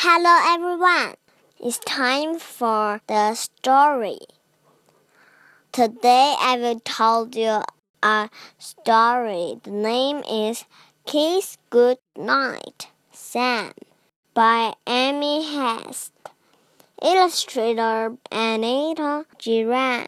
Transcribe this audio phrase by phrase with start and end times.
[0.00, 1.16] Hello everyone.
[1.58, 4.20] It's time for the story.
[5.72, 7.62] Today I will tell you
[8.00, 9.58] a story.
[9.60, 10.66] The name is
[11.04, 13.72] Kiss Good Night, Sam
[14.34, 16.12] by Amy Hest.
[17.02, 20.06] Illustrator Anita Jeram.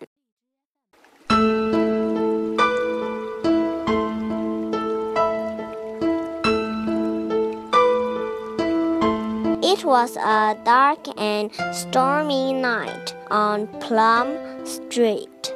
[9.72, 15.54] It was a dark and stormy night on Plum Street.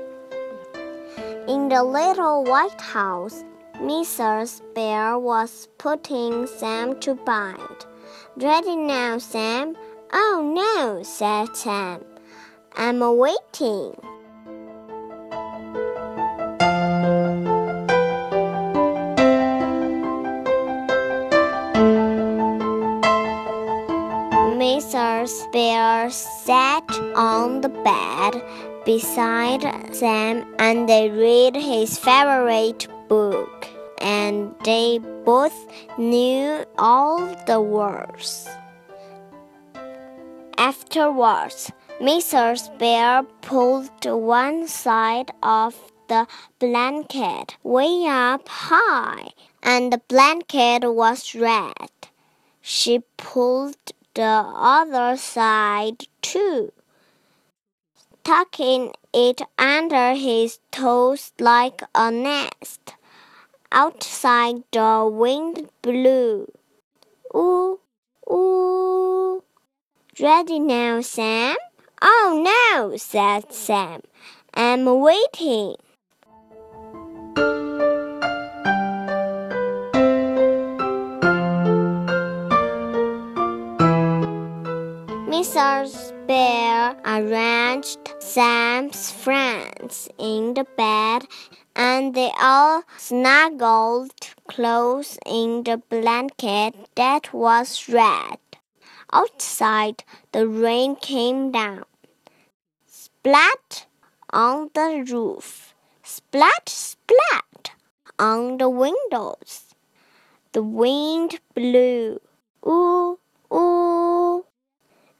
[1.48, 3.42] In the little white house,
[3.80, 4.62] Mrs.
[4.72, 7.58] Bear was putting Sam to bed.
[8.36, 9.76] Ready now, Sam?
[10.12, 12.04] Oh no, said Sam.
[12.76, 13.96] I'm waiting.
[26.14, 28.42] Sat on the bed
[28.84, 29.62] beside
[29.94, 33.66] Sam and they read his favorite book.
[33.98, 35.56] And they both
[35.98, 38.48] knew all the words.
[40.58, 42.76] Afterwards, Mrs.
[42.78, 45.74] Bear pulled one side of
[46.08, 46.26] the
[46.58, 49.28] blanket way up high,
[49.62, 51.90] and the blanket was red.
[52.60, 56.72] She pulled the other side too,
[58.22, 62.94] tucking it under his toes like a nest.
[63.72, 66.46] Outside the wind blew.
[67.34, 67.80] Ooh,
[68.30, 69.42] ooh.
[70.20, 71.56] Ready now, Sam?
[72.00, 74.02] Oh no, said Sam.
[74.54, 75.74] I'm waiting.
[85.34, 86.12] Mrs.
[86.28, 91.26] Bear arranged Sam's friends in the bed
[91.74, 94.12] and they all snuggled
[94.48, 98.38] close in the blanket that was red.
[99.12, 101.82] Outside, the rain came down.
[102.86, 103.86] Splat
[104.30, 105.74] on the roof.
[106.04, 107.72] Splat, splat
[108.20, 109.74] on the windows.
[110.52, 112.20] The wind blew.
[112.64, 113.18] Ooh.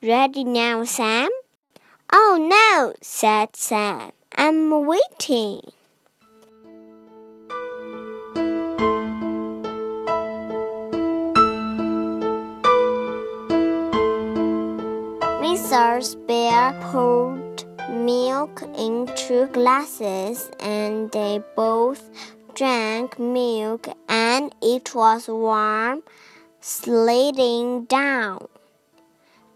[0.07, 1.31] Ready now, Sam?
[2.13, 4.13] Oh no, said Sam.
[4.37, 5.63] I'm waiting.
[15.41, 16.27] Mrs.
[16.27, 22.11] Bear poured milk into glasses and they both
[22.55, 26.03] drank milk and it was warm,
[26.61, 28.49] sliding down.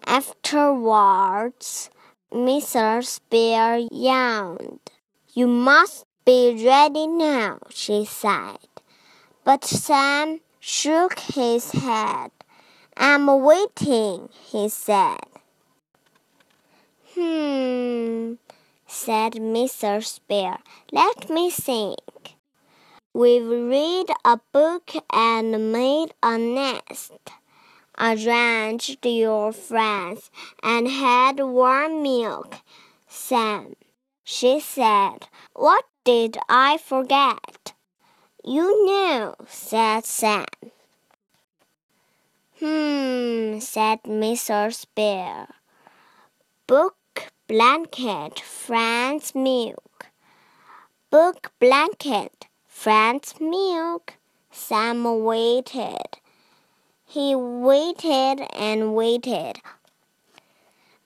[0.08, 1.90] Afterwards,
[2.32, 3.20] Mrs.
[3.28, 4.80] Bear yawned.
[5.34, 8.56] You must be ready now, she said.
[9.44, 12.30] But Sam shook his head.
[12.96, 15.28] I'm waiting, he said.
[17.14, 18.36] Hmm,
[18.86, 20.20] said Mrs.
[20.26, 20.56] Bear.
[20.90, 22.36] Let me think.
[23.12, 27.12] We've read a book and made a nest,
[28.00, 30.30] arranged your friends,
[30.62, 32.56] and had warm milk.
[33.06, 33.74] Sam,
[34.24, 37.72] she said, what did I forget?
[38.44, 40.46] You know, said Sam.
[42.60, 44.86] Hmm, said Mrs.
[44.94, 45.48] Bear.
[46.66, 46.96] Book
[47.46, 50.06] blanket, friend's milk.
[51.10, 54.14] Book blanket, friend's milk.
[54.50, 56.18] Sam waited.
[57.10, 59.62] He waited and waited.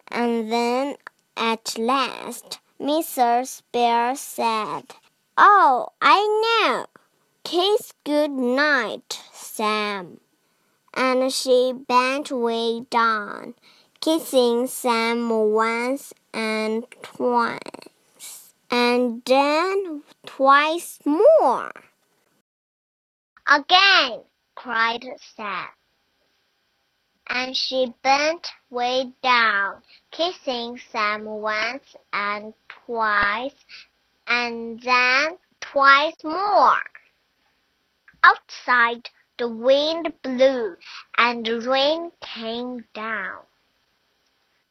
[0.08, 0.96] And then
[1.36, 3.62] at last, Mrs.
[3.70, 4.96] Bear said,
[5.38, 6.86] Oh, I know.
[7.44, 10.18] Kiss good night, Sam.
[10.92, 13.54] And she bent way down,
[14.00, 21.70] kissing Sam once and twice, and then twice more.
[23.46, 24.22] Again,
[24.56, 25.04] cried
[25.36, 25.68] Sam.
[27.34, 33.54] And she bent way down, kissing Sam once and twice,
[34.26, 36.82] and then twice more.
[38.22, 39.08] Outside,
[39.38, 40.76] the wind blew,
[41.16, 43.44] and the rain came down.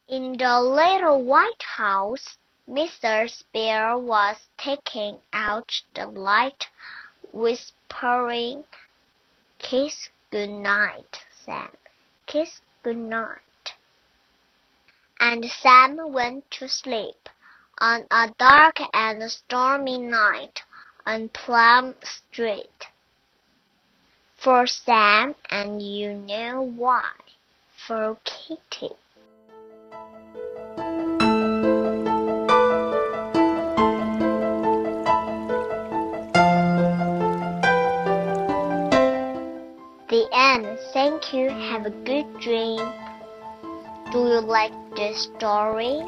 [0.06, 2.38] In the little white house,
[2.68, 3.42] Mr.
[3.52, 6.68] Bear was taking out the light,
[7.32, 8.62] whispering,
[9.58, 11.68] Kiss good night, Sam.
[12.32, 13.74] Kiss good night.
[15.20, 17.28] and Sam went to sleep
[17.76, 20.62] on a dark and stormy night
[21.04, 22.86] on Plum Street.
[24.38, 27.10] For Sam, and you know why.
[27.86, 28.96] For Kitty.
[41.72, 42.76] Have a good dream.
[44.12, 46.04] Do you like this story?